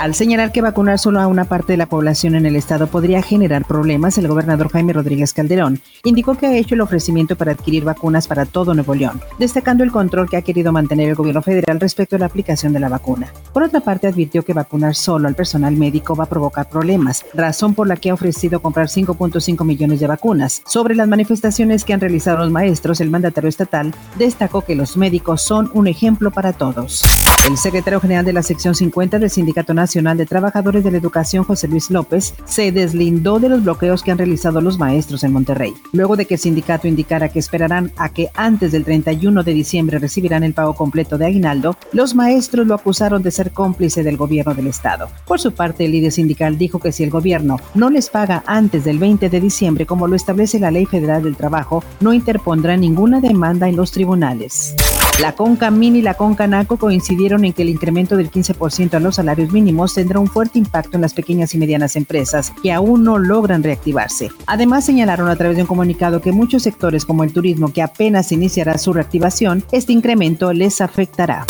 al 0.00 0.14
señalar 0.14 0.50
que 0.50 0.62
vacunar 0.62 0.98
solo 0.98 1.20
a 1.20 1.26
una 1.26 1.44
parte 1.44 1.74
de 1.74 1.76
la 1.76 1.84
población 1.84 2.34
en 2.34 2.46
el 2.46 2.56
estado 2.56 2.86
podría 2.86 3.20
generar 3.20 3.66
problemas, 3.66 4.16
el 4.16 4.28
gobernador 4.28 4.70
Jaime 4.70 4.94
Rodríguez 4.94 5.34
Calderón 5.34 5.82
indicó 6.04 6.38
que 6.38 6.46
ha 6.46 6.56
hecho 6.56 6.74
el 6.74 6.80
ofrecimiento 6.80 7.36
para 7.36 7.52
adquirir 7.52 7.84
vacunas 7.84 8.26
para 8.26 8.46
todo 8.46 8.72
Nuevo 8.72 8.94
León, 8.94 9.20
destacando 9.38 9.84
el 9.84 9.92
control 9.92 10.30
que 10.30 10.38
ha 10.38 10.42
querido 10.42 10.72
mantener 10.72 11.10
el 11.10 11.16
gobierno 11.16 11.42
federal 11.42 11.78
respecto 11.78 12.16
a 12.16 12.18
la 12.18 12.24
aplicación 12.24 12.72
de 12.72 12.80
la 12.80 12.88
vacuna. 12.88 13.30
Por 13.52 13.62
otra 13.62 13.80
parte, 13.80 14.06
advirtió 14.06 14.42
que 14.42 14.54
vacunar 14.54 14.94
solo 14.94 15.28
al 15.28 15.34
personal 15.34 15.76
médico 15.76 16.16
va 16.16 16.24
a 16.24 16.30
provocar 16.30 16.70
problemas, 16.70 17.26
razón 17.34 17.74
por 17.74 17.86
la 17.86 17.96
que 17.96 18.08
ha 18.08 18.14
ofrecido 18.14 18.62
comprar 18.62 18.86
5.5 18.86 19.66
millones 19.66 20.00
de 20.00 20.06
vacunas. 20.06 20.62
Sobre 20.64 20.94
las 20.94 21.08
manifestaciones 21.08 21.84
que 21.84 21.92
han 21.92 22.00
realizado 22.00 22.38
los 22.38 22.50
maestros, 22.50 23.02
el 23.02 23.10
mandatario 23.10 23.50
estatal 23.50 23.94
destacó 24.16 24.62
que 24.62 24.76
los 24.76 24.96
médicos 24.96 25.42
son 25.42 25.70
un 25.74 25.88
ejemplo 25.88 26.30
para 26.30 26.54
todos. 26.54 27.02
El 27.46 27.58
secretario 27.58 28.00
general 28.00 28.24
de 28.24 28.32
la 28.32 28.42
sección 28.42 28.74
50 28.74 29.18
del 29.18 29.28
Sindicato 29.28 29.74
Nacional 29.74 29.89
de 29.90 30.24
Trabajadores 30.24 30.84
de 30.84 30.92
la 30.92 30.98
Educación, 30.98 31.42
José 31.42 31.66
Luis 31.66 31.90
López, 31.90 32.34
se 32.44 32.70
deslindó 32.70 33.40
de 33.40 33.48
los 33.48 33.64
bloqueos 33.64 34.04
que 34.04 34.12
han 34.12 34.18
realizado 34.18 34.60
los 34.60 34.78
maestros 34.78 35.24
en 35.24 35.32
Monterrey, 35.32 35.74
luego 35.92 36.14
de 36.14 36.26
que 36.26 36.34
el 36.34 36.40
sindicato 36.40 36.86
indicara 36.86 37.28
que 37.28 37.40
esperarán 37.40 37.90
a 37.96 38.10
que 38.10 38.28
antes 38.34 38.70
del 38.70 38.84
31 38.84 39.42
de 39.42 39.52
diciembre 39.52 39.98
recibirán 39.98 40.44
el 40.44 40.54
pago 40.54 40.74
completo 40.74 41.18
de 41.18 41.26
aguinaldo, 41.26 41.76
los 41.92 42.14
maestros 42.14 42.68
lo 42.68 42.76
acusaron 42.76 43.20
de 43.24 43.32
ser 43.32 43.50
cómplice 43.50 44.04
del 44.04 44.16
gobierno 44.16 44.54
del 44.54 44.68
estado. 44.68 45.08
Por 45.26 45.40
su 45.40 45.52
parte, 45.52 45.86
el 45.86 45.90
líder 45.90 46.12
sindical 46.12 46.56
dijo 46.56 46.78
que 46.78 46.92
si 46.92 47.02
el 47.02 47.10
gobierno 47.10 47.58
no 47.74 47.90
les 47.90 48.10
paga 48.10 48.44
antes 48.46 48.84
del 48.84 49.00
20 49.00 49.28
de 49.28 49.40
diciembre, 49.40 49.86
como 49.86 50.06
lo 50.06 50.14
establece 50.14 50.60
la 50.60 50.70
Ley 50.70 50.86
Federal 50.86 51.24
del 51.24 51.36
Trabajo, 51.36 51.82
no 51.98 52.12
interpondrá 52.12 52.76
ninguna 52.76 53.20
demanda 53.20 53.68
en 53.68 53.74
los 53.74 53.90
tribunales. 53.90 54.76
La 55.20 55.32
Conca 55.32 55.70
Mini 55.70 55.98
y 55.98 56.02
la 56.02 56.14
Conca 56.14 56.46
Naco 56.46 56.78
coincidieron 56.78 57.44
en 57.44 57.52
que 57.52 57.60
el 57.60 57.68
incremento 57.68 58.16
del 58.16 58.30
15% 58.30 58.94
a 58.94 59.00
los 59.00 59.16
salarios 59.16 59.52
mínimos 59.52 59.79
tendrá 59.88 60.18
un 60.18 60.26
fuerte 60.26 60.58
impacto 60.58 60.96
en 60.96 61.02
las 61.02 61.14
pequeñas 61.14 61.54
y 61.54 61.58
medianas 61.58 61.96
empresas 61.96 62.52
que 62.62 62.72
aún 62.72 63.04
no 63.04 63.18
logran 63.18 63.62
reactivarse. 63.62 64.30
Además, 64.46 64.84
señalaron 64.84 65.28
a 65.28 65.36
través 65.36 65.56
de 65.56 65.62
un 65.62 65.68
comunicado 65.68 66.20
que 66.20 66.32
muchos 66.32 66.62
sectores 66.62 67.04
como 67.04 67.24
el 67.24 67.32
turismo 67.32 67.72
que 67.72 67.82
apenas 67.82 68.32
iniciará 68.32 68.78
su 68.78 68.92
reactivación, 68.92 69.64
este 69.72 69.92
incremento 69.92 70.52
les 70.52 70.80
afectará. 70.80 71.46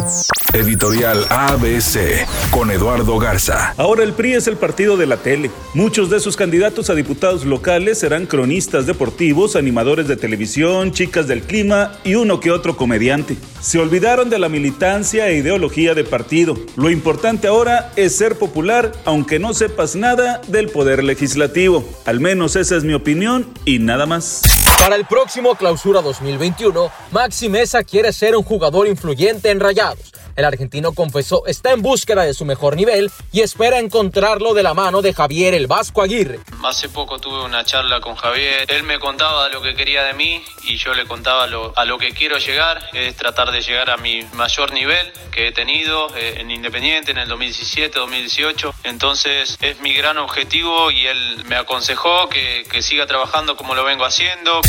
Editorial 0.52 1.24
ABC 1.30 2.26
con 2.50 2.72
Eduardo 2.72 3.18
Garza. 3.18 3.72
Ahora 3.76 4.02
el 4.02 4.12
PRI 4.12 4.34
es 4.34 4.48
el 4.48 4.56
partido 4.56 4.96
de 4.96 5.06
la 5.06 5.18
tele. 5.18 5.50
Muchos 5.74 6.10
de 6.10 6.18
sus 6.18 6.36
candidatos 6.36 6.90
a 6.90 6.94
diputados 6.94 7.44
locales 7.44 7.98
serán 7.98 8.26
cronistas 8.26 8.86
deportivos, 8.86 9.54
animadores 9.54 10.08
de 10.08 10.16
televisión, 10.16 10.90
chicas 10.90 11.28
del 11.28 11.42
clima 11.42 11.92
y 12.02 12.16
uno 12.16 12.40
que 12.40 12.50
otro 12.50 12.76
comediante. 12.76 13.36
Se 13.60 13.78
olvidaron 13.78 14.28
de 14.28 14.38
la 14.38 14.48
militancia 14.48 15.28
e 15.28 15.36
ideología 15.36 15.94
de 15.94 16.02
partido. 16.02 16.58
Lo 16.76 16.90
importante 16.90 17.46
ahora 17.46 17.92
es 17.94 18.19
ser 18.20 18.36
popular 18.36 18.92
aunque 19.06 19.38
no 19.38 19.54
sepas 19.54 19.96
nada 19.96 20.42
del 20.46 20.68
poder 20.68 21.02
legislativo. 21.02 21.82
Al 22.04 22.20
menos 22.20 22.54
esa 22.54 22.76
es 22.76 22.84
mi 22.84 22.92
opinión 22.92 23.50
y 23.64 23.78
nada 23.78 24.04
más. 24.04 24.42
Para 24.78 24.96
el 24.96 25.06
próximo 25.06 25.54
clausura 25.54 26.02
2021, 26.02 26.90
Maxi 27.12 27.48
Mesa 27.48 27.82
quiere 27.82 28.12
ser 28.12 28.36
un 28.36 28.42
jugador 28.42 28.88
influyente 28.88 29.50
en 29.50 29.58
Rayados 29.58 30.12
el 30.36 30.44
argentino 30.44 30.92
confesó 30.92 31.46
está 31.46 31.72
en 31.72 31.82
búsqueda 31.82 32.22
de 32.22 32.34
su 32.34 32.44
mejor 32.44 32.76
nivel 32.76 33.10
y 33.32 33.40
espera 33.40 33.78
encontrarlo 33.78 34.54
de 34.54 34.62
la 34.62 34.74
mano 34.74 35.02
de 35.02 35.12
Javier 35.12 35.54
el 35.54 35.66
Vasco 35.66 36.02
Aguirre. 36.02 36.40
Hace 36.64 36.88
poco 36.88 37.18
tuve 37.18 37.44
una 37.44 37.64
charla 37.64 38.00
con 38.00 38.14
Javier, 38.14 38.66
él 38.68 38.82
me 38.84 38.98
contaba 38.98 39.48
lo 39.48 39.62
que 39.62 39.74
quería 39.74 40.04
de 40.04 40.14
mí 40.14 40.42
y 40.64 40.76
yo 40.76 40.94
le 40.94 41.06
contaba 41.06 41.44
a 41.44 41.84
lo 41.84 41.98
que 41.98 42.12
quiero 42.12 42.38
llegar, 42.38 42.80
es 42.92 43.16
tratar 43.16 43.50
de 43.50 43.60
llegar 43.60 43.90
a 43.90 43.96
mi 43.96 44.22
mayor 44.34 44.72
nivel 44.72 45.12
que 45.32 45.48
he 45.48 45.52
tenido 45.52 46.14
eh, 46.16 46.36
en 46.38 46.50
Independiente 46.50 47.10
en 47.12 47.18
el 47.18 47.28
2017, 47.28 47.98
2018, 47.98 48.74
entonces 48.84 49.56
es 49.60 49.80
mi 49.80 49.94
gran 49.94 50.18
objetivo 50.18 50.90
y 50.90 51.06
él 51.06 51.44
me 51.46 51.56
aconsejó 51.56 52.28
que, 52.28 52.64
que 52.70 52.82
siga 52.82 53.06
trabajando 53.06 53.56
como 53.56 53.74
lo 53.74 53.84
vengo 53.84 54.04
haciendo. 54.04 54.60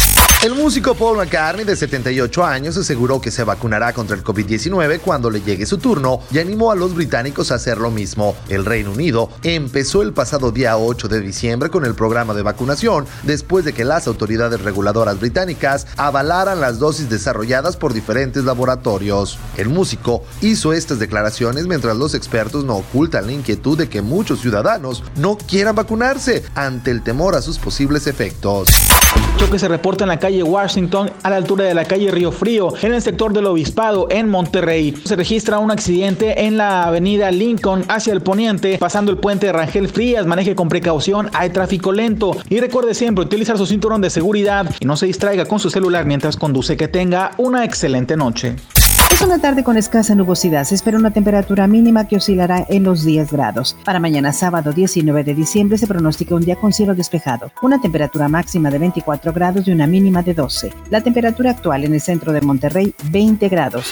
El 0.43 0.55
músico 0.55 0.95
Paul 0.95 1.17
McCartney 1.17 1.66
de 1.66 1.75
78 1.75 2.43
años 2.43 2.78
aseguró 2.78 3.22
que 3.22 3.31
se 3.31 3.43
vacunará 3.43 3.93
contra 3.93 4.16
el 4.16 4.23
COVID-19 4.23 5.01
cuando 5.01 5.29
le 5.29 5.41
llegue 5.41 5.50
su 5.66 5.78
turno 5.78 6.22
y 6.31 6.39
animó 6.39 6.72
a 6.72 6.75
los 6.75 6.95
británicos 6.95 7.51
a 7.51 7.56
hacer 7.56 7.78
lo 7.78 7.91
mismo. 7.91 8.35
El 8.50 8.66
Reino 8.66 8.91
Unido 8.91 9.29
empezó 9.44 10.01
el 10.01 10.13
pasado 10.13 10.51
día 10.51 10.78
8 10.78 11.07
de 11.07 11.22
diciembre 11.22 11.69
con 11.69 11.85
el 11.85 11.94
programa 11.94 12.34
de 12.34 12.41
vacunación 12.41 13.06
después 13.23 13.66
de 13.66 13.73
que 13.73 13.85
las 13.85 14.07
autoridades 14.07 14.61
reguladoras 14.61 15.19
británicas 15.19 15.88
avalaran 15.97 16.61
las 16.61 16.79
dosis 16.79 17.09
desarrolladas 17.09 17.78
por 17.78 17.94
diferentes 17.94 18.44
laboratorios. 18.44 19.38
El 19.57 19.69
músico 19.69 20.23
hizo 20.41 20.73
estas 20.73 21.00
declaraciones 21.00 21.67
mientras 21.67 21.95
los 21.97 22.16
expertos 22.16 22.63
no 22.63 22.78
ocultan 22.78 23.28
la 23.28 23.34
inquietud 23.34 23.78
de 23.78 23.90
que 23.90 24.01
muchos 24.01 24.41
ciudadanos 24.41 25.03
no 25.16 25.38
quieran 25.38 25.75
vacunarse 25.75 26.44
ante 26.56 26.91
el 26.91 27.03
temor 27.03 27.35
a 27.35 27.41
sus 27.41 27.59
posibles 27.59 28.07
efectos. 28.07 28.69
Choque 29.38 29.59
se 29.59 29.67
reporta 29.67 30.03
en 30.03 30.09
la 30.09 30.19
calle 30.19 30.44
Washington 30.44 31.11
a 31.23 31.29
la 31.29 31.35
altura 31.35 31.66
de 31.66 31.73
la 31.73 31.85
calle 31.85 32.11
Río 32.11 32.31
Frío 32.31 32.73
en 32.81 32.94
el 32.94 33.01
sector 33.01 33.34
del 33.34 33.47
Obispado 33.47 34.07
en 34.09 34.29
Monterrey. 34.29 35.01
Se 35.03 35.16
registra 35.41 35.57
un 35.57 35.72
accidente 35.72 36.46
en 36.46 36.56
la 36.56 36.84
avenida 36.84 37.31
Lincoln 37.31 37.84
hacia 37.88 38.13
el 38.13 38.22
poniente 38.22 38.78
pasando 38.78 39.12
el 39.12 39.18
puente 39.18 39.47
de 39.47 39.53
Rangel 39.53 39.90
Frías. 39.90 40.28
Maneje 40.28 40.53
con 40.53 40.69
precaución, 40.69 41.31
hay 41.34 41.50
tráfico 41.50 41.91
lento 41.91 42.38
y 42.47 42.59
recuerde 42.59 42.94
siempre 42.94 43.25
utilizar 43.25 43.57
su 43.57 43.66
cinturón 43.66 44.02
de 44.02 44.12
seguridad 44.12 44.69
y 44.79 44.85
no 44.85 44.96
se 44.97 45.07
distraiga 45.07 45.46
con 45.46 45.59
su 45.59 45.72
celular 45.72 46.06
mientras 46.06 46.38
conduce. 46.38 46.78
Que 46.78 46.88
tenga 46.88 47.31
una 47.38 47.66
excelente 47.66 48.16
noche. 48.16 48.56
Es 49.12 49.22
una 49.22 49.40
tarde 49.40 49.63
con 49.63 49.78
escasa 49.78 50.13
nubosidad. 50.13 50.63
Se 50.63 50.75
espera 50.75 51.00
una 51.00 51.12
temperatura 51.12 51.66
mínima 51.66 52.08
que 52.08 52.18
oscilará 52.18 52.63
en 52.69 52.84
los 52.84 53.03
10 53.03 53.31
grados. 53.31 53.75
Para 53.84 54.00
mañana 54.00 54.34
sábado 54.34 54.73
19 54.73 55.23
de 55.23 55.34
diciembre 55.34 55.79
se 55.79 55.88
pronostica 55.88 56.35
un 56.35 56.44
día 56.44 56.56
con 56.56 56.72
cielo 56.72 56.94
despejado, 56.94 57.52
una 57.63 57.81
temperatura 57.81 58.28
máxima 58.28 58.69
de 58.69 58.78
24 58.78 59.34
grados 59.34 59.68
y 59.68 59.72
una 59.72 59.88
mínima 59.88 60.22
de 60.22 60.35
12. 60.35 60.72
La 60.91 61.02
temperatura 61.02 61.50
actual 61.50 61.84
en 61.84 61.96
el 61.96 62.02
centro 62.02 62.31
de 62.31 62.41
Monterrey 62.41 62.94
20 63.12 63.50
grados. 63.50 63.91